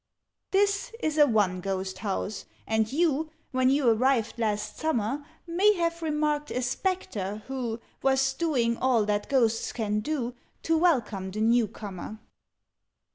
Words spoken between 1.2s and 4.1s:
'one ghost' house, and you When you